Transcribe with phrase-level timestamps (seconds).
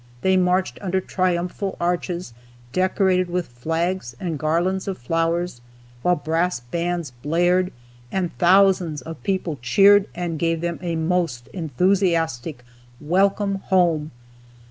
[0.21, 2.33] They marched under triumphal arches,
[2.73, 5.61] decorated with flags and garlands of flowers,
[6.01, 7.71] while brass bands blared,
[8.11, 12.63] and thousands of people cheered, and gave them a most enthusiastic
[12.99, 14.09] "Welcome Home!"